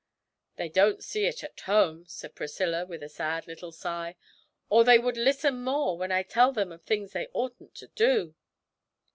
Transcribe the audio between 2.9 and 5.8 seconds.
a sad little sigh, 'or they would listen